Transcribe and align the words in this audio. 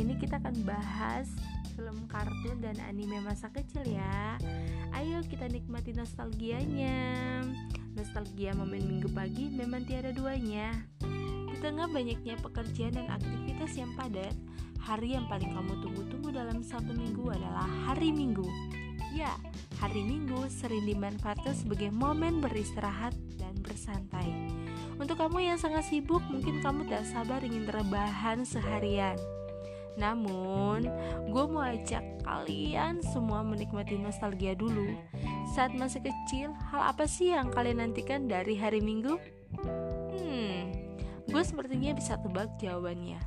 ini 0.00 0.16
kita 0.16 0.40
akan 0.40 0.64
bahas 0.64 1.28
film 1.76 2.08
kartun 2.08 2.64
dan 2.64 2.80
anime 2.88 3.20
masa 3.20 3.52
kecil 3.52 3.84
ya. 3.84 4.40
Ayo 4.96 5.20
kita 5.28 5.44
nikmati 5.52 5.92
nostalgianya. 5.92 7.44
Nostalgia 7.92 8.56
momen 8.56 8.80
minggu 8.88 9.12
pagi 9.12 9.52
memang 9.52 9.84
tiada 9.84 10.10
duanya. 10.16 10.72
Di 11.52 11.56
tengah 11.60 11.92
banyaknya 11.92 12.40
pekerjaan 12.40 12.96
dan 12.96 13.12
aktivitas 13.12 13.76
yang 13.76 13.92
padat 13.92 14.32
Hari 14.80 15.12
yang 15.12 15.28
paling 15.28 15.52
kamu 15.52 15.76
tunggu-tunggu 15.84 16.32
dalam 16.32 16.64
satu 16.64 16.96
minggu 16.96 17.28
adalah 17.28 17.68
hari 17.84 18.16
minggu. 18.16 18.48
Ya, 19.12 19.28
hari 19.76 20.00
minggu 20.00 20.48
sering 20.48 20.88
dimanfaatkan 20.88 21.52
sebagai 21.52 21.92
momen 21.92 22.40
beristirahat 22.40 23.12
dan 23.36 23.52
bersantai. 23.60 24.32
Untuk 24.96 25.20
kamu 25.20 25.52
yang 25.52 25.58
sangat 25.60 25.84
sibuk, 25.84 26.24
mungkin 26.32 26.64
kamu 26.64 26.88
tak 26.88 27.04
sabar 27.04 27.44
ingin 27.44 27.68
rebahan 27.68 28.48
seharian 28.48 29.20
namun, 29.98 30.86
gue 31.30 31.44
mau 31.50 31.64
ajak 31.66 32.22
kalian 32.22 33.02
semua 33.02 33.42
menikmati 33.42 33.98
nostalgia 33.98 34.54
dulu. 34.54 34.94
Saat 35.56 35.74
masih 35.74 36.04
kecil, 36.04 36.54
hal 36.70 36.94
apa 36.94 37.08
sih 37.10 37.34
yang 37.34 37.50
kalian 37.50 37.82
nantikan 37.82 38.30
dari 38.30 38.54
hari 38.54 38.78
Minggu? 38.78 39.18
Hmm, 40.14 40.70
gue 41.26 41.42
sepertinya 41.42 41.96
bisa 41.96 42.20
tebak 42.22 42.54
jawabannya. 42.62 43.18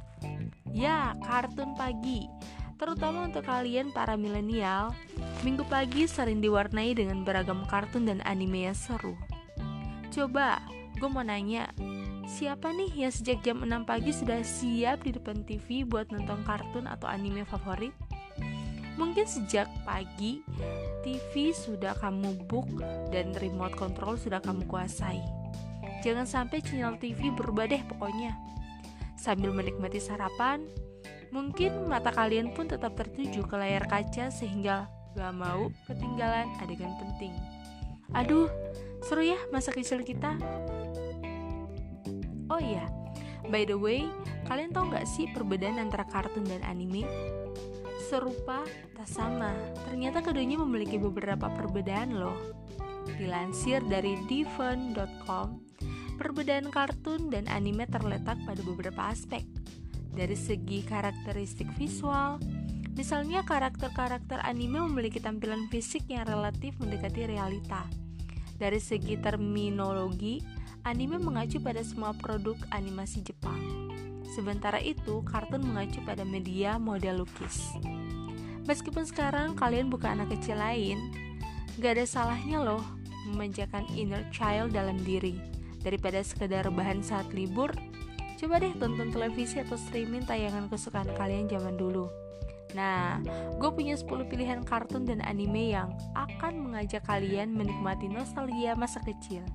Ya, 0.72 1.14
kartun 1.22 1.76
pagi. 1.76 2.26
Terutama 2.82 3.30
untuk 3.30 3.46
kalian 3.46 3.94
para 3.94 4.18
milenial, 4.20 4.92
minggu 5.46 5.64
pagi 5.70 6.10
sering 6.10 6.44
diwarnai 6.44 6.92
dengan 6.98 7.22
beragam 7.24 7.64
kartun 7.70 8.10
dan 8.10 8.20
anime 8.28 8.68
yang 8.68 8.76
seru. 8.76 9.16
Coba, 10.12 10.60
gue 10.98 11.08
mau 11.08 11.24
nanya, 11.24 11.70
Siapa 12.24 12.72
nih 12.72 13.04
yang 13.04 13.12
sejak 13.12 13.44
jam 13.44 13.60
6 13.68 13.84
pagi 13.84 14.16
sudah 14.16 14.40
siap 14.48 15.04
di 15.04 15.12
depan 15.12 15.44
TV 15.44 15.84
buat 15.84 16.08
nonton 16.08 16.40
kartun 16.48 16.88
atau 16.88 17.12
anime 17.12 17.44
favorit? 17.44 17.92
Mungkin 18.96 19.28
sejak 19.28 19.68
pagi 19.84 20.40
TV 21.04 21.52
sudah 21.52 21.92
kamu 22.00 22.48
book 22.48 22.70
dan 23.12 23.36
remote 23.44 23.76
control 23.76 24.16
sudah 24.16 24.40
kamu 24.40 24.64
kuasai. 24.72 25.20
Jangan 26.00 26.24
sampai 26.24 26.64
channel 26.64 26.96
TV 26.96 27.28
berubah 27.36 27.68
deh 27.68 27.84
pokoknya. 27.92 28.32
Sambil 29.20 29.52
menikmati 29.52 30.00
sarapan, 30.00 30.64
mungkin 31.36 31.92
mata 31.92 32.16
kalian 32.16 32.56
pun 32.56 32.72
tetap 32.72 32.96
tertuju 32.96 33.44
ke 33.44 33.56
layar 33.60 33.84
kaca 33.84 34.32
sehingga 34.32 34.88
gak 35.20 35.34
mau 35.36 35.68
ketinggalan 35.92 36.48
adegan 36.64 36.96
penting. 37.04 37.36
Aduh, 38.16 38.48
seru 39.04 39.28
ya 39.28 39.40
masa 39.52 39.76
kecil 39.76 40.08
kita. 40.08 40.40
Oh 42.54 42.62
iya, 42.62 42.86
by 43.50 43.66
the 43.66 43.74
way, 43.74 44.06
kalian 44.46 44.70
tahu 44.70 44.94
nggak 44.94 45.10
sih 45.10 45.26
perbedaan 45.34 45.82
antara 45.82 46.06
kartun 46.06 46.46
dan 46.46 46.62
anime? 46.62 47.02
Serupa, 48.14 48.62
tak 48.94 49.10
sama. 49.10 49.58
Ternyata 49.90 50.22
keduanya 50.22 50.62
memiliki 50.62 51.02
beberapa 51.02 51.50
perbedaan 51.50 52.14
loh. 52.14 52.38
Dilansir 53.18 53.82
dari 53.90 54.22
diven.com, 54.30 55.66
perbedaan 56.22 56.70
kartun 56.70 57.34
dan 57.34 57.50
anime 57.50 57.90
terletak 57.90 58.38
pada 58.46 58.62
beberapa 58.62 59.10
aspek. 59.10 59.42
Dari 60.14 60.38
segi 60.38 60.86
karakteristik 60.86 61.74
visual, 61.74 62.38
misalnya 62.94 63.42
karakter-karakter 63.42 64.46
anime 64.46 64.78
memiliki 64.94 65.18
tampilan 65.18 65.66
fisik 65.74 66.06
yang 66.06 66.30
relatif 66.30 66.78
mendekati 66.78 67.26
realita. 67.26 67.82
Dari 68.62 68.78
segi 68.78 69.18
terminologi, 69.18 70.53
anime 70.84 71.16
mengacu 71.20 71.64
pada 71.64 71.80
semua 71.80 72.12
produk 72.12 72.60
animasi 72.76 73.24
Jepang. 73.24 73.60
Sementara 74.36 74.84
itu, 74.84 75.24
kartun 75.24 75.64
mengacu 75.64 76.04
pada 76.04 76.28
media 76.28 76.76
model 76.76 77.24
lukis. 77.24 77.72
Meskipun 78.68 79.08
sekarang 79.08 79.56
kalian 79.56 79.88
bukan 79.88 80.20
anak 80.20 80.36
kecil 80.36 80.60
lain, 80.60 81.00
gak 81.80 82.00
ada 82.00 82.06
salahnya 82.08 82.64
loh 82.64 82.84
memanjakan 83.32 83.88
inner 83.96 84.24
child 84.36 84.76
dalam 84.76 85.00
diri. 85.00 85.40
Daripada 85.84 86.20
sekedar 86.24 86.68
bahan 86.72 87.04
saat 87.04 87.32
libur, 87.32 87.72
coba 88.40 88.60
deh 88.60 88.72
tonton 88.76 89.12
televisi 89.12 89.60
atau 89.60 89.80
streaming 89.80 90.24
tayangan 90.28 90.68
kesukaan 90.68 91.12
kalian 91.16 91.48
zaman 91.48 91.76
dulu. 91.76 92.08
Nah, 92.74 93.22
gue 93.62 93.70
punya 93.70 93.94
10 93.94 94.28
pilihan 94.28 94.66
kartun 94.66 95.06
dan 95.06 95.22
anime 95.24 95.78
yang 95.78 95.94
akan 96.18 96.58
mengajak 96.58 97.06
kalian 97.06 97.54
menikmati 97.54 98.10
nostalgia 98.10 98.74
masa 98.74 98.98
kecil. 99.06 99.46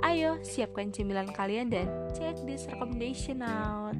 Ayo, 0.00 0.40
siapkan 0.40 0.90
cemilan 0.90 1.28
kalian 1.30 1.68
dan 1.68 1.86
check 2.16 2.36
this 2.48 2.64
recommendation 2.68 3.44
out. 3.44 3.96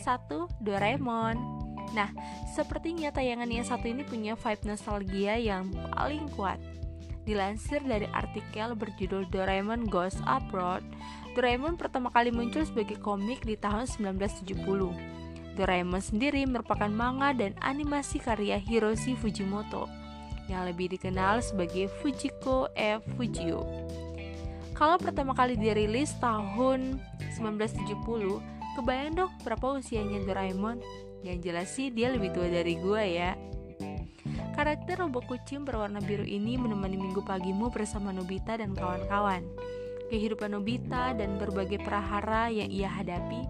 1. 0.00 0.64
Doraemon 0.64 1.60
Nah, 1.90 2.10
sepertinya 2.54 3.10
tayangan 3.10 3.50
yang 3.50 3.66
satu 3.66 3.90
ini 3.90 4.06
punya 4.06 4.38
vibe 4.38 4.70
nostalgia 4.70 5.34
yang 5.34 5.74
paling 5.90 6.30
kuat. 6.38 6.62
Dilansir 7.26 7.82
dari 7.82 8.06
artikel 8.14 8.78
berjudul 8.78 9.28
Doraemon 9.28 9.90
Goes 9.90 10.16
Abroad, 10.24 10.86
Doraemon 11.34 11.78
pertama 11.78 12.10
kali 12.10 12.34
muncul 12.34 12.66
sebagai 12.66 12.98
komik 12.98 13.46
di 13.46 13.54
tahun 13.58 13.86
1970. 13.86 15.54
Doraemon 15.58 16.02
sendiri 16.02 16.46
merupakan 16.46 16.88
manga 16.88 17.34
dan 17.34 17.52
animasi 17.60 18.22
karya 18.22 18.56
Hiroshi 18.56 19.18
Fujimoto 19.18 19.90
yang 20.50 20.66
lebih 20.66 20.90
dikenal 20.98 21.38
sebagai 21.42 21.86
Fujiko 22.02 22.66
F. 22.74 23.06
Fujio. 23.14 23.62
Kalau 24.80 24.96
pertama 24.96 25.36
kali 25.36 25.60
dirilis 25.60 26.16
tahun 26.24 26.96
1970, 27.36 28.00
kebayang 28.80 29.12
dong 29.12 29.32
berapa 29.44 29.76
usianya 29.76 30.24
Doraemon? 30.24 30.80
Yang 31.20 31.38
jelas 31.44 31.68
sih 31.68 31.92
dia 31.92 32.08
lebih 32.08 32.32
tua 32.32 32.48
dari 32.48 32.80
gue 32.80 33.02
ya. 33.04 33.36
Karakter 34.56 35.04
robot 35.04 35.28
kucing 35.28 35.68
berwarna 35.68 36.00
biru 36.00 36.24
ini 36.24 36.56
menemani 36.56 36.96
minggu 36.96 37.20
pagimu 37.20 37.68
bersama 37.68 38.08
Nobita 38.08 38.56
dan 38.56 38.72
kawan-kawan. 38.72 39.44
Kehidupan 40.08 40.56
Nobita 40.56 41.12
dan 41.12 41.36
berbagai 41.36 41.84
perahara 41.84 42.48
yang 42.48 42.72
ia 42.72 42.88
hadapi 42.88 43.44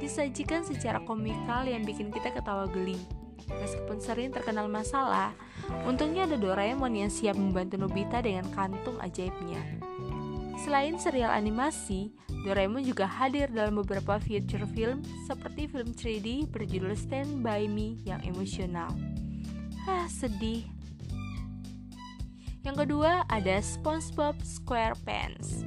disajikan 0.00 0.64
secara 0.64 1.04
komikal 1.04 1.68
yang 1.68 1.84
bikin 1.84 2.08
kita 2.08 2.32
ketawa 2.32 2.64
geli. 2.72 2.96
Meskipun 3.60 4.00
sering 4.00 4.32
terkenal 4.32 4.72
masalah, 4.72 5.36
untungnya 5.84 6.24
ada 6.24 6.40
Doraemon 6.40 6.96
yang 6.96 7.12
siap 7.12 7.36
membantu 7.36 7.76
Nobita 7.76 8.24
dengan 8.24 8.48
kantung 8.56 8.96
ajaibnya. 9.04 9.60
Selain 10.60 11.00
serial 11.00 11.32
animasi, 11.32 12.12
Doraemon 12.42 12.82
juga 12.82 13.06
hadir 13.08 13.48
dalam 13.48 13.80
beberapa 13.80 14.18
feature 14.18 14.66
film 14.74 15.00
seperti 15.24 15.70
film 15.70 15.94
3D 15.94 16.50
berjudul 16.50 16.92
Stand 16.98 17.40
By 17.40 17.70
Me 17.70 18.02
yang 18.02 18.20
emosional. 18.26 18.90
Hah, 19.86 20.10
sedih. 20.10 20.66
Yang 22.62 22.86
kedua 22.86 23.26
ada 23.26 23.58
SpongeBob 23.58 24.38
SquarePants. 24.42 25.66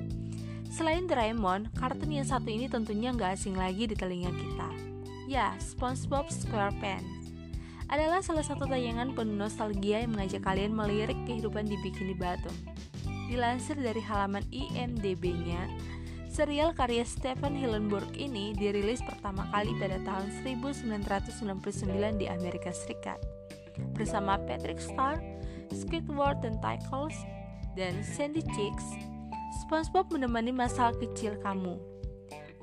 Selain 0.71 1.07
Doraemon, 1.07 1.71
kartun 1.79 2.11
yang 2.11 2.27
satu 2.27 2.51
ini 2.51 2.67
tentunya 2.67 3.15
nggak 3.15 3.39
asing 3.39 3.55
lagi 3.55 3.87
di 3.87 3.95
telinga 3.95 4.31
kita. 4.35 4.69
Ya, 5.25 5.55
SpongeBob 5.59 6.27
SquarePants 6.27 7.25
adalah 7.87 8.19
salah 8.19 8.41
satu 8.41 8.65
tayangan 8.65 9.13
penuh 9.13 9.37
nostalgia 9.37 10.01
yang 10.01 10.17
mengajak 10.17 10.41
kalian 10.41 10.73
melirik 10.73 11.17
kehidupan 11.29 11.69
di 11.69 11.77
Bikini 11.85 12.17
Bottom. 12.17 12.74
Dilansir 13.35 13.75
dari 13.75 13.99
halaman 13.99 14.47
IMDb-nya, 14.47 15.67
serial 16.31 16.71
karya 16.71 17.03
Stephen 17.03 17.51
Hillenburg 17.51 18.15
ini 18.15 18.55
dirilis 18.55 19.03
pertama 19.03 19.43
kali 19.51 19.75
pada 19.75 19.99
tahun 20.07 20.31
1999 20.39 22.15
di 22.15 22.31
Amerika 22.31 22.71
Serikat. 22.71 23.19
Bersama 23.91 24.39
Patrick 24.39 24.79
Star, 24.79 25.19
Squidward 25.67 26.47
Tentacles, 26.47 27.11
dan 27.75 27.99
Sandy 28.07 28.39
Cheeks, 28.55 28.87
SpongeBob 29.67 30.15
menemani 30.15 30.55
masa 30.55 30.95
kecil 30.95 31.35
kamu. 31.43 31.75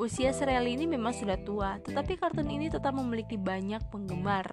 Usia 0.01 0.33
serial 0.33 0.65
ini 0.65 0.89
memang 0.89 1.13
sudah 1.13 1.37
tua, 1.45 1.85
tetapi 1.85 2.17
kartun 2.17 2.49
ini 2.49 2.73
tetap 2.73 2.97
memiliki 2.97 3.37
banyak 3.37 3.85
penggemar. 3.93 4.49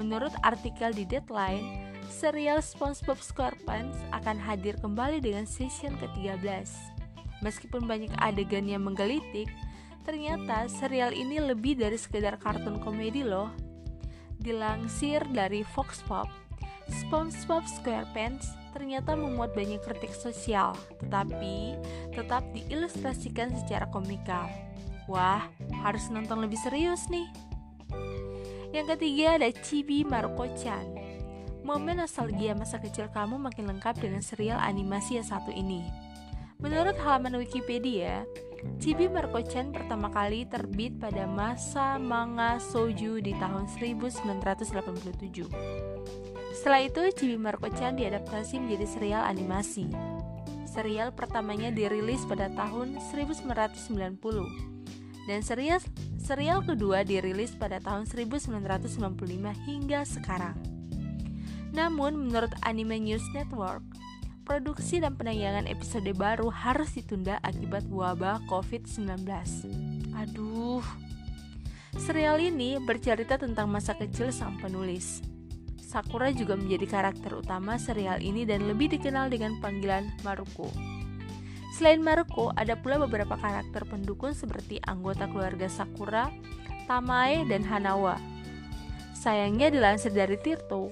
Menurut 0.00 0.32
artikel 0.40 0.96
di 0.96 1.04
Deadline, 1.04 1.85
serial 2.08 2.62
SpongeBob 2.62 3.18
SquarePants 3.18 3.98
akan 4.10 4.38
hadir 4.38 4.74
kembali 4.80 5.22
dengan 5.22 5.44
season 5.44 5.94
ke-13. 6.00 6.66
Meskipun 7.44 7.84
banyak 7.84 8.10
adegan 8.22 8.66
yang 8.66 8.86
menggelitik, 8.86 9.50
ternyata 10.06 10.70
serial 10.70 11.12
ini 11.12 11.42
lebih 11.42 11.76
dari 11.76 11.98
sekedar 11.98 12.38
kartun 12.40 12.80
komedi 12.80 13.26
loh. 13.26 13.52
Dilansir 14.40 15.22
dari 15.32 15.66
Fox 15.66 16.00
Pop, 16.06 16.30
SpongeBob 16.88 17.66
SquarePants 17.66 18.54
ternyata 18.76 19.16
memuat 19.16 19.56
banyak 19.56 19.80
kritik 19.80 20.12
sosial, 20.12 20.76
tetapi 21.00 21.80
tetap 22.12 22.44
diilustrasikan 22.52 23.54
secara 23.64 23.88
komikal. 23.88 24.46
Wah, 25.08 25.48
harus 25.86 26.10
nonton 26.12 26.44
lebih 26.44 26.60
serius 26.60 27.08
nih. 27.08 27.26
Yang 28.74 28.98
ketiga 28.98 29.40
ada 29.40 29.48
Chibi 29.54 30.04
Maruko-chan 30.04 31.05
Momen 31.66 31.98
nostalgia 31.98 32.54
masa 32.54 32.78
kecil 32.78 33.10
kamu 33.10 33.42
makin 33.42 33.66
lengkap 33.66 33.98
dengan 33.98 34.22
serial 34.22 34.54
animasi 34.62 35.18
yang 35.18 35.26
satu 35.26 35.50
ini. 35.50 35.82
Menurut 36.62 36.94
halaman 37.02 37.42
Wikipedia, 37.42 38.22
Chibi 38.78 39.10
Maruko-chan 39.10 39.74
pertama 39.74 40.06
kali 40.14 40.46
terbit 40.46 40.94
pada 41.02 41.26
masa 41.26 41.98
manga 41.98 42.62
Soju 42.62 43.18
di 43.18 43.34
tahun 43.34 43.66
1987. 43.66 44.62
Setelah 46.54 46.86
itu, 46.86 47.02
Chibi 47.18 47.34
Maruko-chan 47.34 47.98
diadaptasi 47.98 48.62
menjadi 48.62 48.86
serial 48.86 49.26
animasi. 49.26 49.90
Serial 50.70 51.10
pertamanya 51.18 51.74
dirilis 51.74 52.22
pada 52.30 52.46
tahun 52.46 53.02
1990 53.10 54.22
dan 55.26 55.42
serial 55.42 55.82
serial 56.22 56.62
kedua 56.62 57.02
dirilis 57.02 57.58
pada 57.58 57.82
tahun 57.82 58.06
1995 58.06 58.54
hingga 59.66 60.06
sekarang. 60.06 60.75
Namun, 61.76 62.16
menurut 62.16 62.56
Anime 62.64 62.96
News 62.96 63.22
Network, 63.36 63.84
produksi 64.48 65.04
dan 65.04 65.12
penayangan 65.20 65.68
episode 65.68 66.08
baru 66.16 66.48
harus 66.48 66.96
ditunda 66.96 67.36
akibat 67.44 67.84
wabah 67.92 68.40
COVID-19. 68.48 69.28
Aduh. 70.16 70.80
Serial 72.00 72.40
ini 72.40 72.80
bercerita 72.80 73.36
tentang 73.36 73.68
masa 73.68 73.92
kecil 73.92 74.32
sang 74.32 74.56
penulis. 74.56 75.20
Sakura 75.76 76.32
juga 76.32 76.56
menjadi 76.56 76.88
karakter 76.88 77.36
utama 77.36 77.76
serial 77.76 78.24
ini 78.24 78.48
dan 78.48 78.64
lebih 78.64 78.96
dikenal 78.96 79.28
dengan 79.28 79.60
panggilan 79.60 80.08
Maruko. 80.24 80.72
Selain 81.76 82.00
Maruko, 82.00 82.56
ada 82.56 82.72
pula 82.72 82.96
beberapa 82.96 83.36
karakter 83.36 83.84
pendukung 83.84 84.32
seperti 84.32 84.80
anggota 84.88 85.28
keluarga 85.28 85.68
Sakura, 85.68 86.32
Tamae, 86.88 87.44
dan 87.44 87.60
Hanawa. 87.68 88.16
Sayangnya 89.12 89.72
dilansir 89.72 90.12
dari 90.12 90.40
Tirto, 90.40 90.88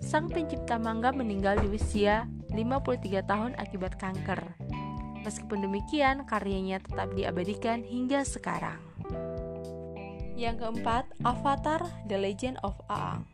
sang 0.00 0.32
pencipta 0.32 0.80
manga 0.80 1.12
meninggal 1.12 1.60
di 1.60 1.76
usia 1.76 2.26
53 2.50 3.22
tahun 3.24 3.52
akibat 3.60 4.00
kanker. 4.00 4.56
Meskipun 5.20 5.68
demikian, 5.68 6.24
karyanya 6.24 6.80
tetap 6.80 7.12
diabadikan 7.12 7.84
hingga 7.84 8.24
sekarang. 8.24 8.80
Yang 10.32 10.64
keempat, 10.64 11.04
Avatar 11.20 11.84
The 12.08 12.16
Legend 12.16 12.56
of 12.64 12.72
Aang. 12.88 13.28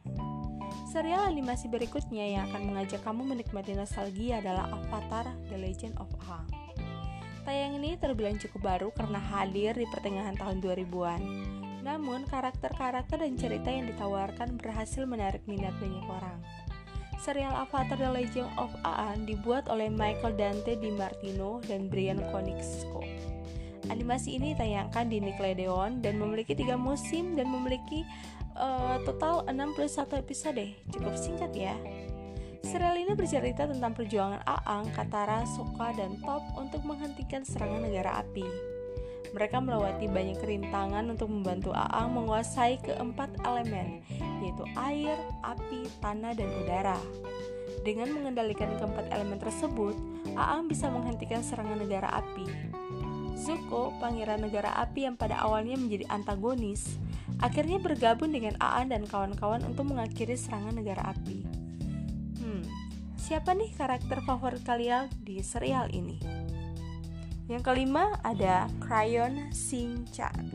Serial 0.91 1.23
animasi 1.31 1.71
berikutnya 1.71 2.27
yang 2.27 2.43
akan 2.51 2.75
mengajak 2.75 2.99
kamu 3.07 3.23
menikmati 3.23 3.79
nostalgia 3.79 4.43
adalah 4.43 4.67
Avatar 4.75 5.31
The 5.47 5.55
Legend 5.55 5.95
of 6.03 6.11
Aang. 6.27 6.51
Tayang 7.47 7.79
ini 7.79 7.95
terbilang 7.95 8.43
cukup 8.43 8.59
baru 8.67 8.89
karena 8.91 9.23
hadir 9.23 9.79
di 9.79 9.87
pertengahan 9.87 10.35
tahun 10.35 10.59
2000-an. 10.59 11.23
Namun, 11.87 12.27
karakter-karakter 12.27 13.23
dan 13.23 13.39
cerita 13.39 13.71
yang 13.71 13.87
ditawarkan 13.87 14.59
berhasil 14.59 15.07
menarik 15.07 15.47
minat 15.47 15.73
banyak 15.79 16.03
orang 16.11 16.43
serial 17.27 17.59
Avatar 17.59 17.99
The 17.99 18.07
Legend 18.07 18.55
of 18.55 18.71
Aang 18.87 19.27
dibuat 19.27 19.67
oleh 19.67 19.91
Michael 19.91 20.39
Dante 20.39 20.79
Di 20.79 20.95
Martino 20.95 21.59
dan 21.67 21.91
Brian 21.91 22.23
Konietzko. 22.31 23.03
Animasi 23.91 24.39
ini 24.39 24.55
ditayangkan 24.55 25.11
di 25.11 25.19
Nickelodeon 25.19 26.07
dan 26.07 26.23
memiliki 26.23 26.55
tiga 26.55 26.79
musim 26.79 27.35
dan 27.35 27.51
memiliki 27.51 28.07
uh, 28.55 29.03
total 29.03 29.43
61 29.51 30.23
episode. 30.23 30.65
Cukup 30.95 31.19
singkat 31.19 31.51
ya. 31.51 31.75
Serial 32.63 32.95
ini 32.95 33.15
bercerita 33.19 33.67
tentang 33.67 33.95
perjuangan 33.95 34.47
Aang, 34.47 34.91
Katara, 34.95 35.43
Sokka, 35.51 35.99
dan 35.99 36.23
Top 36.23 36.43
untuk 36.55 36.83
menghentikan 36.87 37.43
serangan 37.43 37.83
negara 37.83 38.23
api. 38.23 38.76
Mereka 39.37 39.61
melewati 39.61 40.09
banyak 40.09 40.41
kerintangan 40.41 41.13
untuk 41.13 41.29
membantu 41.29 41.77
Aang 41.77 42.17
menguasai 42.17 42.81
keempat 42.81 43.37
elemen, 43.45 44.01
yaitu 44.41 44.65
air, 44.81 45.21
api, 45.45 45.93
tanah, 46.01 46.33
dan 46.33 46.49
udara. 46.65 46.97
Dengan 47.85 48.17
mengendalikan 48.17 48.73
keempat 48.81 49.13
elemen 49.13 49.37
tersebut, 49.37 49.93
Aang 50.41 50.73
bisa 50.73 50.89
menghentikan 50.89 51.45
serangan 51.45 51.77
negara 51.77 52.09
api. 52.17 52.49
Zuko, 53.37 53.93
pangeran 54.01 54.41
negara 54.41 54.73
api 54.81 55.05
yang 55.05 55.21
pada 55.21 55.37
awalnya 55.45 55.77
menjadi 55.77 56.09
antagonis, 56.09 56.97
akhirnya 57.45 57.77
bergabung 57.77 58.33
dengan 58.33 58.57
Aang 58.57 58.89
dan 58.89 59.05
kawan-kawan 59.05 59.61
untuk 59.69 59.85
mengakhiri 59.93 60.41
serangan 60.41 60.81
negara 60.81 61.13
api. 61.13 61.45
Hmm, 62.41 62.65
siapa 63.21 63.53
nih 63.53 63.69
karakter 63.77 64.25
favorit 64.25 64.65
kalian 64.65 65.13
di 65.21 65.45
serial 65.45 65.93
ini? 65.93 66.36
Yang 67.47 67.63
kelima 67.63 68.19
ada 68.27 68.67
Crayon 68.83 69.55
Shin-chan. 69.55 70.51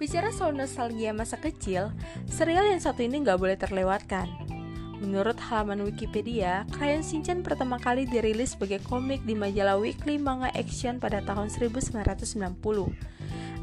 Bicara 0.00 0.32
soal 0.32 0.56
nostalgia 0.56 1.12
masa 1.12 1.36
kecil, 1.36 1.92
serial 2.24 2.64
yang 2.64 2.80
satu 2.80 3.04
ini 3.04 3.20
nggak 3.20 3.36
boleh 3.36 3.60
terlewatkan. 3.60 4.32
Menurut 5.04 5.36
halaman 5.36 5.84
Wikipedia, 5.84 6.64
Crayon 6.72 7.04
Shinchan 7.04 7.44
pertama 7.44 7.76
kali 7.76 8.08
dirilis 8.08 8.56
sebagai 8.56 8.80
komik 8.88 9.20
di 9.28 9.36
majalah 9.36 9.76
Weekly 9.76 10.16
Manga 10.16 10.48
Action 10.56 10.96
pada 10.96 11.20
tahun 11.20 11.52
1990. 11.52 12.32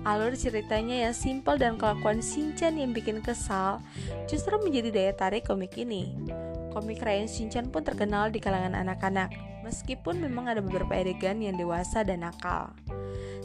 Alur 0.05 0.33
ceritanya 0.37 1.09
yang 1.09 1.15
simpel 1.17 1.57
dan 1.57 1.81
kelakuan 1.81 2.21
Shinchan 2.21 2.77
yang 2.77 2.93
bikin 2.93 3.25
kesal 3.25 3.81
justru 4.29 4.61
menjadi 4.61 4.93
daya 4.93 5.13
tarik 5.17 5.49
komik 5.49 5.73
ini. 5.73 6.13
Komik 6.69 7.01
Crayon 7.01 7.25
Shinchan 7.25 7.73
pun 7.73 7.81
terkenal 7.81 8.29
di 8.29 8.37
kalangan 8.37 8.77
anak-anak, 8.77 9.48
meskipun 9.69 10.17
memang 10.17 10.49
ada 10.49 10.65
beberapa 10.65 10.97
adegan 10.97 11.37
yang 11.37 11.53
dewasa 11.53 12.01
dan 12.01 12.25
nakal. 12.25 12.73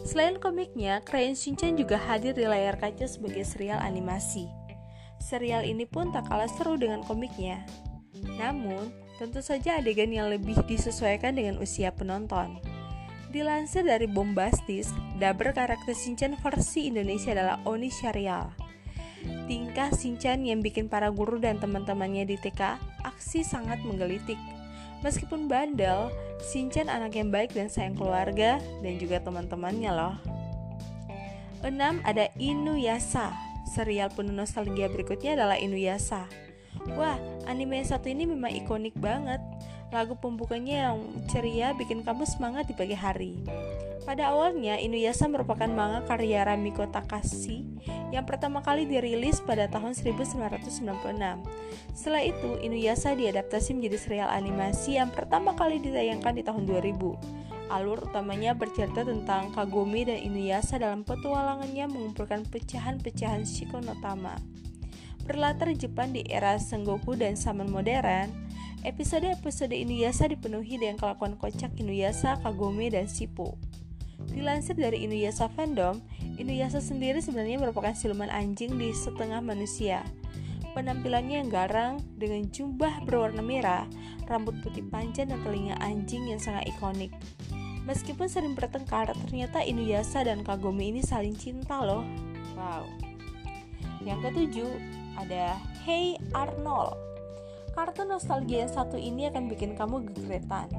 Selain 0.05 0.41
komiknya, 0.41 1.05
Crayon 1.05 1.37
Shinchan 1.37 1.77
juga 1.77 2.01
hadir 2.01 2.33
di 2.33 2.49
layar 2.49 2.81
kaca 2.81 3.05
sebagai 3.05 3.45
serial 3.45 3.81
animasi. 3.81 4.49
Serial 5.21 5.65
ini 5.65 5.85
pun 5.85 6.13
tak 6.13 6.29
kalah 6.29 6.49
seru 6.49 6.81
dengan 6.81 7.05
komiknya. 7.05 7.65
Namun, 8.37 8.93
tentu 9.17 9.41
saja 9.41 9.81
adegan 9.81 10.13
yang 10.13 10.29
lebih 10.29 10.61
disesuaikan 10.69 11.37
dengan 11.37 11.61
usia 11.61 11.93
penonton. 11.93 12.61
Dilansir 13.33 13.83
dari 13.83 14.07
Bombastis, 14.07 14.93
dubber 15.19 15.51
karakter 15.51 15.97
Shinchan 15.97 16.39
versi 16.39 16.87
Indonesia 16.87 17.35
adalah 17.35 17.59
Oni 17.67 17.89
Syarial. 17.91 18.53
Tingkah 19.49 19.91
Shinchan 19.91 20.45
yang 20.45 20.61
bikin 20.61 20.93
para 20.93 21.09
guru 21.09 21.41
dan 21.41 21.57
teman-temannya 21.59 22.29
di 22.29 22.37
TK 22.37 22.77
aksi 23.03 23.41
sangat 23.41 23.81
menggelitik. 23.83 24.39
Meskipun 25.05 25.53
bandel, 25.53 26.09
Shinchan 26.41 26.89
anak 26.89 27.13
yang 27.13 27.29
baik 27.29 27.53
dan 27.53 27.69
sayang 27.69 27.93
keluarga 27.93 28.57
dan 28.81 28.95
juga 28.97 29.21
teman-temannya 29.21 29.93
loh. 29.93 30.17
6. 31.61 32.01
Ada 32.05 32.33
Inuyasha. 32.41 33.37
Serial 33.69 34.09
penuh 34.13 34.33
nostalgia 34.33 34.89
berikutnya 34.89 35.37
adalah 35.37 35.61
Inuyasha. 35.61 36.25
Wah, 36.95 37.17
anime 37.47 37.81
yang 37.81 37.89
satu 37.89 38.11
ini 38.11 38.27
memang 38.27 38.51
ikonik 38.51 38.95
banget. 38.99 39.41
Lagu 39.95 40.19
pembukanya 40.19 40.91
yang 40.91 40.99
ceria 41.31 41.71
bikin 41.73 42.03
kamu 42.03 42.27
semangat 42.27 42.67
di 42.67 42.75
pagi 42.75 42.99
hari. 42.99 43.39
Pada 44.05 44.35
awalnya, 44.35 44.77
Inuyasha 44.77 45.31
merupakan 45.31 45.71
manga 45.71 46.05
karya 46.05 46.45
Ramiko 46.45 46.85
Takashi 46.91 47.65
yang 48.15 48.31
pertama 48.31 48.63
kali 48.63 48.87
dirilis 48.87 49.43
pada 49.43 49.67
tahun 49.67 49.97
1996. 49.97 50.77
Setelah 51.97 52.23
itu, 52.23 52.51
Inuyasha 52.63 53.17
diadaptasi 53.19 53.75
menjadi 53.75 53.99
serial 53.99 54.31
animasi 54.31 55.03
yang 55.03 55.11
pertama 55.11 55.57
kali 55.59 55.83
ditayangkan 55.83 56.39
di 56.39 56.43
tahun 56.47 56.63
2000. 56.63 56.95
Alur 57.75 58.07
utamanya 58.07 58.55
bercerita 58.55 59.03
tentang 59.03 59.51
Kagome 59.51 60.07
dan 60.07 60.21
Inuyasha 60.23 60.79
dalam 60.79 61.03
petualangannya 61.03 61.91
mengumpulkan 61.91 62.47
pecahan-pecahan 62.47 63.43
Shikonotama. 63.43 64.37
Berlatar 65.25 65.73
Jepang 65.73 66.13
di 66.13 66.21
era 66.29 66.61
Sengoku 66.61 67.17
dan 67.17 67.33
zaman 67.33 67.73
modern, 67.73 68.29
episode-episode 68.85 69.73
Inuyasha 69.73 70.29
dipenuhi 70.29 70.77
dengan 70.77 71.01
kelakuan 71.01 71.41
kocak 71.41 71.73
Inuyasha, 71.81 72.37
Kagome, 72.45 72.93
dan 72.93 73.09
Shippo. 73.09 73.57
Dilansir 74.29 74.77
dari 74.77 75.01
Inuyasha 75.09 75.49
Fandom, 75.49 76.05
Inuyasha 76.37 76.85
sendiri 76.85 77.25
sebenarnya 77.25 77.57
merupakan 77.57 77.97
siluman 77.97 78.29
anjing 78.29 78.77
di 78.77 78.93
setengah 78.93 79.41
manusia. 79.41 80.05
Penampilannya 80.77 81.41
yang 81.41 81.49
garang 81.49 82.05
dengan 82.21 82.45
jubah 82.53 83.01
berwarna 83.09 83.41
merah, 83.41 83.89
rambut 84.29 84.61
putih 84.61 84.85
panjang 84.93 85.33
dan 85.33 85.41
telinga 85.41 85.81
anjing 85.81 86.29
yang 86.29 86.41
sangat 86.43 86.69
ikonik. 86.69 87.17
Meskipun 87.89 88.29
sering 88.29 88.53
bertengkar, 88.53 89.09
ternyata 89.25 89.65
Inuyasha 89.65 90.21
dan 90.21 90.45
Kagome 90.45 90.85
ini 90.85 91.01
saling 91.01 91.33
cinta 91.33 91.81
loh. 91.81 92.05
Wow. 92.61 92.85
Yang 94.05 94.21
ketujuh, 94.29 94.73
ada 95.19 95.59
Hey 95.83 96.19
Arnold. 96.35 96.97
Kartun 97.75 98.15
nostalgia 98.15 98.65
yang 98.67 98.73
satu 98.73 98.95
ini 98.95 99.27
akan 99.27 99.51
bikin 99.51 99.75
kamu 99.75 100.07
gegeretan. 100.15 100.71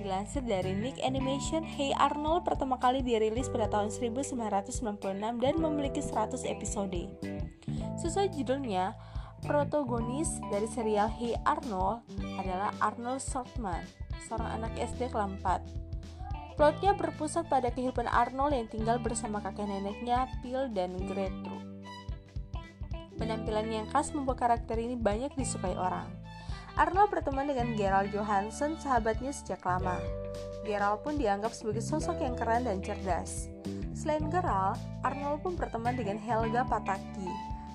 Dilansir 0.00 0.40
dari 0.48 0.72
Nick 0.72 0.96
Animation, 1.04 1.60
Hey 1.60 1.92
Arnold 1.92 2.48
pertama 2.48 2.80
kali 2.80 3.04
dirilis 3.04 3.52
pada 3.52 3.68
tahun 3.68 3.92
1996 3.92 4.96
dan 5.20 5.54
memiliki 5.60 6.00
100 6.00 6.48
episode. 6.48 7.04
Sesuai 8.00 8.32
judulnya, 8.32 8.96
protagonis 9.44 10.40
dari 10.48 10.64
serial 10.72 11.12
Hey 11.12 11.36
Arnold 11.44 12.00
adalah 12.40 12.72
Arnold 12.80 13.20
Shortman, 13.20 13.84
seorang 14.24 14.64
anak 14.64 14.72
SD 14.80 15.12
kelas 15.12 15.36
4. 15.44 16.56
Plotnya 16.56 16.96
berpusat 16.96 17.48
pada 17.52 17.68
kehidupan 17.68 18.08
Arnold 18.08 18.56
yang 18.56 18.68
tinggal 18.72 18.96
bersama 19.00 19.44
kakek 19.44 19.68
neneknya, 19.68 20.28
Phil 20.40 20.68
dan 20.72 20.96
Gertrude. 21.08 21.69
Penampilan 23.20 23.68
yang 23.68 23.86
khas 23.92 24.16
membuat 24.16 24.40
karakter 24.40 24.80
ini 24.80 24.96
banyak 24.96 25.36
disukai 25.36 25.76
orang. 25.76 26.08
Arnold 26.80 27.12
berteman 27.12 27.44
dengan 27.44 27.76
Gerald 27.76 28.08
Johansson, 28.08 28.80
sahabatnya 28.80 29.36
sejak 29.36 29.60
lama. 29.68 30.00
Gerald 30.64 31.04
pun 31.04 31.20
dianggap 31.20 31.52
sebagai 31.52 31.84
sosok 31.84 32.24
yang 32.24 32.32
keren 32.32 32.64
dan 32.64 32.80
cerdas. 32.80 33.52
Selain 33.92 34.24
Gerald, 34.32 34.80
Arnold 35.04 35.44
pun 35.44 35.52
berteman 35.60 35.92
dengan 35.92 36.16
Helga 36.16 36.64
Pataki. 36.64 37.28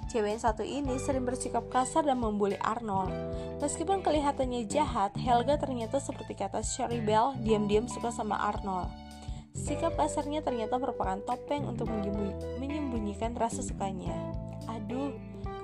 Cewek 0.10 0.38
yang 0.38 0.42
satu 0.42 0.66
ini 0.66 0.98
sering 0.98 1.22
bersikap 1.22 1.70
kasar 1.70 2.02
dan 2.02 2.18
membuli 2.18 2.58
Arnold. 2.66 3.14
Meskipun 3.62 4.02
kelihatannya 4.02 4.66
jahat, 4.66 5.14
Helga 5.14 5.62
ternyata 5.62 6.02
seperti 6.02 6.34
kata 6.34 6.66
Sherry 6.66 7.04
Bell, 7.04 7.38
diam-diam 7.46 7.86
suka 7.86 8.10
sama 8.10 8.42
Arnold. 8.42 8.90
Sikap 9.54 9.94
kasarnya 10.00 10.42
ternyata 10.42 10.82
merupakan 10.82 11.22
topeng 11.22 11.68
untuk 11.70 11.88
menyembunyikan 12.58 13.38
rasa 13.38 13.62
sukanya. 13.62 14.16
Aduh, 14.72 15.16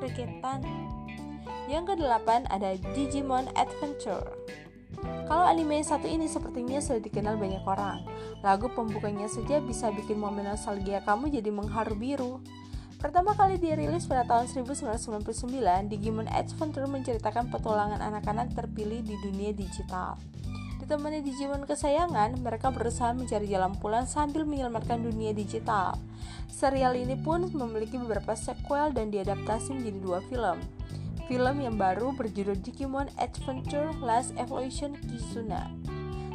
kriketan. 0.01 0.65
Yang 1.69 1.95
kedelapan 1.95 2.49
ada 2.49 2.73
Digimon 2.97 3.45
Adventure. 3.53 4.33
Kalau 5.29 5.45
anime 5.47 5.79
satu 5.85 6.09
ini 6.09 6.27
sepertinya 6.27 6.81
sudah 6.81 6.99
dikenal 6.99 7.37
banyak 7.39 7.63
orang. 7.63 8.03
Lagu 8.43 8.67
pembukanya 8.73 9.29
saja 9.29 9.61
bisa 9.61 9.93
bikin 9.93 10.19
momen 10.19 10.49
nostalgia 10.49 10.99
kamu 11.05 11.31
jadi 11.31 11.53
mengharu 11.53 11.95
biru. 11.95 12.33
Pertama 12.99 13.33
kali 13.33 13.57
dirilis 13.57 14.05
pada 14.05 14.27
tahun 14.29 14.45
1999, 14.51 15.89
Digimon 15.89 16.29
Adventure 16.29 16.85
menceritakan 16.85 17.49
petualangan 17.49 17.97
anak-anak 17.97 18.53
terpilih 18.53 19.01
di 19.01 19.17
dunia 19.25 19.55
digital. 19.57 20.21
Ditemani 20.91 21.23
Digimon 21.23 21.63
kesayangan, 21.63 22.43
mereka 22.43 22.67
berusaha 22.67 23.15
mencari 23.15 23.47
jalan 23.47 23.79
pulang 23.79 24.03
sambil 24.03 24.43
menyelamatkan 24.43 24.99
dunia 24.99 25.31
digital. 25.31 25.95
Serial 26.51 26.99
ini 26.99 27.15
pun 27.15 27.47
memiliki 27.47 27.95
beberapa 27.95 28.35
sequel 28.35 28.91
dan 28.91 29.07
diadaptasi 29.07 29.71
menjadi 29.71 29.99
dua 30.03 30.19
film. 30.27 30.59
Film 31.31 31.55
yang 31.63 31.79
baru 31.79 32.11
berjudul 32.11 32.59
Digimon 32.59 33.07
Adventure 33.23 33.95
Last 34.03 34.35
Evolution 34.35 34.99
Kizuna. 34.99 35.71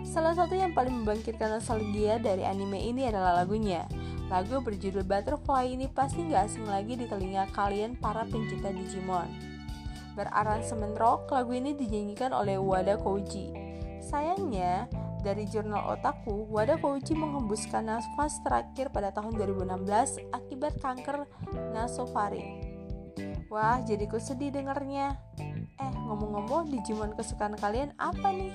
Salah 0.08 0.32
satu 0.32 0.56
yang 0.56 0.72
paling 0.72 1.04
membangkitkan 1.04 1.60
nostalgia 1.60 2.16
dari 2.16 2.48
anime 2.48 2.80
ini 2.80 3.12
adalah 3.12 3.44
lagunya. 3.44 3.84
Lagu 4.32 4.64
berjudul 4.64 5.04
Butterfly 5.04 5.76
ini 5.76 5.84
pasti 5.92 6.25
nggak 6.25 6.48
asing 6.48 6.64
lagi 6.64 6.96
di 6.96 7.04
telinga 7.04 7.44
kalian 7.52 7.92
para 8.00 8.25
pencinta 8.25 8.72
Digimon. 8.72 9.28
Beraransemen 10.16 10.96
rock, 10.96 11.28
lagu 11.28 11.52
ini 11.52 11.76
dinyanyikan 11.76 12.32
oleh 12.32 12.56
Wada 12.56 12.96
Koji. 12.96 13.65
Sayangnya, 14.06 14.86
dari 15.26 15.50
jurnal 15.50 15.98
Otaku, 15.98 16.46
Wada 16.46 16.78
Koji 16.78 17.18
menghembuskan 17.18 17.90
nafas 17.90 18.38
terakhir 18.46 18.94
pada 18.94 19.10
tahun 19.10 19.34
2016 19.34 20.22
akibat 20.30 20.78
kanker 20.78 21.26
nasofaring. 21.75 22.62
Wah, 23.50 23.82
jadi 23.82 24.06
ku 24.06 24.22
sedih 24.22 24.54
dengernya. 24.54 25.18
Eh, 25.82 25.92
ngomong-ngomong, 26.06 26.70
Digimon 26.70 27.18
kesukaan 27.18 27.58
kalian 27.58 27.90
apa 27.98 28.30
nih? 28.30 28.54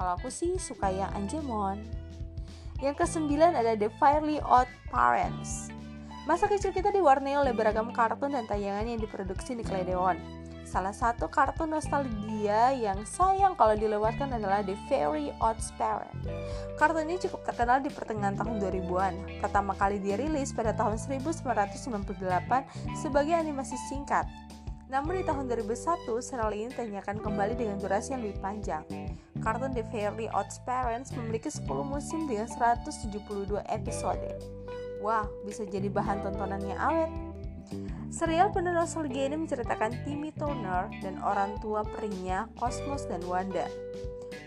Kalau 0.00 0.16
aku 0.16 0.32
sih 0.32 0.56
suka 0.56 0.88
yang 0.88 1.12
Angemon. 1.12 1.84
Yang 2.80 3.04
kesembilan 3.04 3.60
ada 3.60 3.76
The 3.76 3.92
Fairly 4.00 4.40
Odd 4.40 4.68
Parents. 4.88 5.68
Masa 6.24 6.48
kecil 6.48 6.72
kita 6.72 6.92
diwarnai 6.96 7.36
oleh 7.36 7.52
beragam 7.52 7.92
kartun 7.92 8.32
dan 8.32 8.48
tayangan 8.48 8.88
yang 8.88 9.00
diproduksi 9.00 9.52
Nickelodeon. 9.52 10.45
Salah 10.66 10.90
satu 10.90 11.30
kartun 11.30 11.70
nostalgia 11.70 12.74
yang 12.74 12.98
sayang 13.06 13.54
kalau 13.54 13.78
dilewatkan 13.78 14.34
adalah 14.34 14.66
The 14.66 14.74
Very 14.90 15.30
Odd 15.38 15.62
Parents. 15.78 16.26
Kartun 16.74 17.06
ini 17.06 17.22
cukup 17.22 17.46
terkenal 17.46 17.78
di 17.78 17.86
pertengahan 17.86 18.34
tahun 18.34 18.58
2000-an. 18.58 19.14
Pertama 19.38 19.78
kali 19.78 20.02
dirilis 20.02 20.50
pada 20.50 20.74
tahun 20.74 20.98
1998 20.98 22.18
sebagai 22.98 23.34
animasi 23.38 23.78
singkat. 23.86 24.26
Namun 24.90 25.18
di 25.18 25.24
tahun 25.26 25.46
2001, 25.46 26.02
serial 26.18 26.50
ini 26.54 26.70
ditanyakan 26.74 27.22
kembali 27.22 27.54
dengan 27.54 27.78
durasi 27.78 28.18
yang 28.18 28.26
lebih 28.26 28.38
panjang. 28.42 28.82
Kartun 29.42 29.70
The 29.70 29.86
Very 29.94 30.26
Odd 30.34 30.50
Parents 30.66 31.14
memiliki 31.14 31.46
10 31.46 31.62
musim 31.86 32.26
dengan 32.26 32.50
172 32.50 33.62
episode. 33.70 34.34
Wah, 34.98 35.30
bisa 35.46 35.62
jadi 35.62 35.86
bahan 35.86 36.26
tontonan 36.26 36.62
yang 36.66 36.80
awet. 36.82 37.25
Serial 38.12 38.48
penuh 38.54 38.72
nostalgia 38.72 39.28
ini 39.28 39.36
menceritakan 39.44 40.06
Timmy 40.06 40.32
Turner 40.32 40.88
dan 41.04 41.20
orang 41.20 41.60
tua 41.60 41.84
perinya 41.84 42.48
Cosmos 42.56 43.04
dan 43.04 43.20
Wanda. 43.28 43.68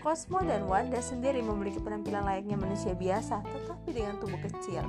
Cosmo 0.00 0.40
dan 0.40 0.64
Wanda 0.64 0.98
sendiri 0.98 1.44
memiliki 1.44 1.78
penampilan 1.78 2.24
layaknya 2.24 2.56
manusia 2.56 2.96
biasa, 2.96 3.44
tetapi 3.44 3.90
dengan 3.92 4.16
tubuh 4.16 4.40
kecil, 4.40 4.80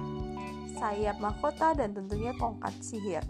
sayap 0.80 1.20
mahkota, 1.20 1.76
dan 1.76 1.92
tentunya 1.92 2.32
tongkat 2.40 2.72
sihir. 2.80 3.24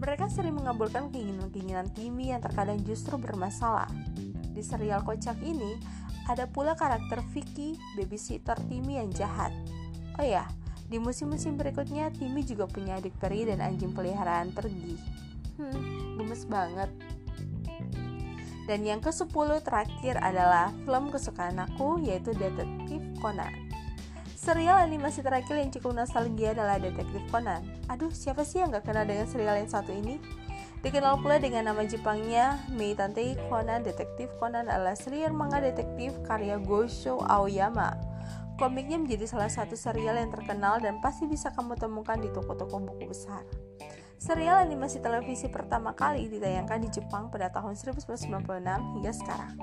Mereka 0.00 0.32
sering 0.32 0.56
mengabulkan 0.56 1.12
keinginan-keinginan 1.12 1.92
Timmy 1.92 2.32
yang 2.32 2.40
terkadang 2.40 2.80
justru 2.86 3.20
bermasalah. 3.20 3.90
Di 4.54 4.62
serial 4.64 5.04
kocak 5.04 5.36
ini, 5.44 5.76
ada 6.24 6.46
pula 6.48 6.72
karakter 6.78 7.20
Vicky, 7.34 7.76
babysitter 7.98 8.56
Timmy 8.70 8.96
yang 8.96 9.10
jahat. 9.12 9.52
Oh 10.16 10.24
ya, 10.24 10.48
di 10.90 10.98
musim-musim 10.98 11.54
berikutnya, 11.54 12.10
Timmy 12.10 12.42
juga 12.42 12.66
punya 12.66 12.98
adik 12.98 13.14
peri 13.22 13.46
dan 13.46 13.62
anjing 13.62 13.94
peliharaan 13.94 14.50
pergi. 14.50 14.98
Hmm, 15.54 16.18
gemes 16.18 16.42
banget. 16.50 16.90
Dan 18.66 18.82
yang 18.82 18.98
ke-10 18.98 19.62
terakhir 19.62 20.18
adalah 20.18 20.74
film 20.82 21.14
kesukaan 21.14 21.62
aku 21.62 22.02
yaitu 22.02 22.34
Detektif 22.34 22.98
Conan. 23.22 23.70
Serial 24.34 24.82
animasi 24.82 25.22
terakhir 25.22 25.62
yang 25.62 25.70
cukup 25.70 25.94
nostalgia 25.94 26.58
adalah 26.58 26.82
Detektif 26.82 27.22
Conan. 27.30 27.62
Aduh, 27.86 28.10
siapa 28.10 28.42
sih 28.42 28.58
yang 28.58 28.74
gak 28.74 28.90
kenal 28.90 29.06
dengan 29.06 29.30
serial 29.30 29.62
yang 29.62 29.70
satu 29.70 29.94
ini? 29.94 30.18
Dikenal 30.80 31.20
pula 31.20 31.36
dengan 31.36 31.70
nama 31.70 31.84
Jepangnya 31.84 32.56
Meitantei 32.72 33.36
Conan 33.46 33.84
Detektif 33.84 34.32
Conan 34.40 34.66
adalah 34.66 34.96
serial 34.96 35.36
manga 35.36 35.60
detektif 35.60 36.16
karya 36.24 36.56
Gosho 36.56 37.20
Aoyama 37.20 38.09
Komiknya 38.60 39.00
menjadi 39.00 39.24
salah 39.24 39.48
satu 39.48 39.72
serial 39.72 40.20
yang 40.20 40.28
terkenal 40.28 40.84
dan 40.84 41.00
pasti 41.00 41.24
bisa 41.24 41.48
kamu 41.56 41.80
temukan 41.80 42.20
di 42.20 42.28
toko-toko 42.28 42.76
buku 42.76 43.08
besar. 43.08 43.40
Serial 44.20 44.60
animasi 44.60 45.00
televisi 45.00 45.48
pertama 45.48 45.96
kali 45.96 46.28
ditayangkan 46.28 46.84
di 46.84 46.92
Jepang 46.92 47.32
pada 47.32 47.48
tahun 47.48 47.72
1996 47.72 48.20
hingga 48.68 49.12
sekarang. 49.16 49.56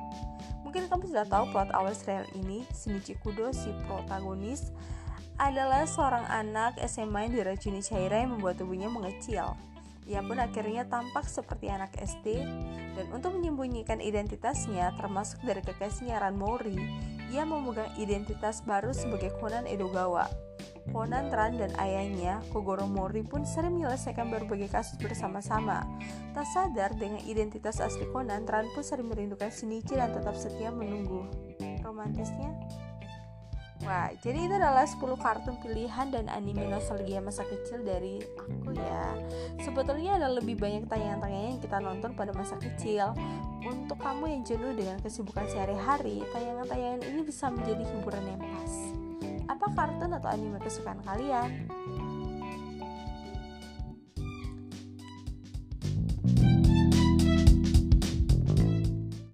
Mungkin 0.65 0.89
kamu 0.89 1.13
sudah 1.13 1.29
tahu 1.29 1.45
plot 1.53 1.69
awal 1.77 1.93
serial 1.93 2.25
ini, 2.33 2.65
Shinichi 2.73 3.13
Kudo, 3.21 3.53
si 3.53 3.69
protagonis, 3.85 4.73
adalah 5.37 5.85
seorang 5.85 6.25
anak 6.33 6.81
SMA 6.89 7.29
yang 7.29 7.33
diracuni 7.37 7.85
cairan 7.85 8.25
yang 8.25 8.31
membuat 8.33 8.57
tubuhnya 8.57 8.89
mengecil. 8.89 9.53
Ia 10.09 10.25
pun 10.25 10.41
akhirnya 10.41 10.89
tampak 10.89 11.29
seperti 11.29 11.69
anak 11.69 11.93
SD, 12.01 12.41
dan 12.97 13.05
untuk 13.13 13.37
menyembunyikan 13.37 14.01
identitasnya, 14.01 14.89
termasuk 14.97 15.37
dari 15.45 15.61
kekasihnya 15.61 16.17
Ranmori, 16.17 16.81
ia 17.34 17.43
memegang 17.43 17.91
identitas 18.00 18.63
baru 18.63 18.96
sebagai 18.96 19.36
Conan 19.39 19.67
Edogawa. 19.67 20.27
Conan 20.88 21.27
Tran 21.27 21.60
dan 21.60 21.75
ayahnya, 21.75 22.39
Kogoro 22.55 22.88
Mori 22.88 23.19
pun 23.19 23.43
sering 23.43 23.75
menyelesaikan 23.75 24.31
berbagai 24.31 24.72
kasus 24.72 24.96
bersama-sama. 24.96 25.84
Tak 26.31 26.48
sadar 26.48 26.96
dengan 26.96 27.19
identitas 27.27 27.84
asli 27.84 28.07
Conan, 28.07 28.48
Tran 28.48 28.72
pun 28.72 28.84
sering 28.88 29.12
merindukan 29.12 29.51
Shinichi 29.51 30.00
dan 30.00 30.15
tetap 30.15 30.39
setia 30.39 30.72
menunggu. 30.72 31.27
Romantisnya? 31.84 32.55
Wah, 33.88 34.12
jadi 34.20 34.51
itu 34.51 34.51
adalah 34.51 34.84
10 34.84 35.00
kartun 35.15 35.56
pilihan 35.63 36.12
dan 36.12 36.27
anime 36.27 36.67
nostalgia 36.67 37.24
masa 37.24 37.48
kecil 37.48 37.88
dari 37.88 38.20
aku 38.36 38.75
ya. 38.75 39.15
Sebetulnya 39.63 40.20
ada 40.20 40.27
lebih 40.27 40.60
banyak 40.60 40.91
tayangan-tayangan 40.91 41.56
yang 41.56 41.62
kita 41.63 41.77
nonton 41.79 42.12
pada 42.12 42.36
masa 42.36 42.60
kecil. 42.60 43.15
Untuk 43.63 43.96
kamu 43.96 44.27
yang 44.27 44.44
jenuh 44.44 44.75
dengan 44.75 45.00
kesibukan 45.00 45.48
sehari-hari, 45.48 46.20
tayangan-tayangan 46.36 47.00
ini 47.08 47.24
bisa 47.24 47.48
menjadi 47.48 47.88
hiburan 47.88 48.27
yang 48.27 48.44
pas. 48.44 48.74
Apa 49.48 49.72
kartun 49.72 50.12
atau 50.20 50.29
anime 50.36 50.60
kesukaan 50.60 51.00
kalian? 51.08 51.72